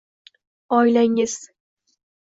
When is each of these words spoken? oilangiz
oilangiz 0.79 1.37